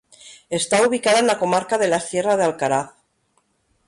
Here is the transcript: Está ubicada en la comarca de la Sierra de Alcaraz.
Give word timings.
Está 0.49 0.81
ubicada 0.81 1.19
en 1.19 1.27
la 1.27 1.37
comarca 1.37 1.77
de 1.77 1.87
la 1.87 1.99
Sierra 1.99 2.35
de 2.35 2.43
Alcaraz. 2.43 2.95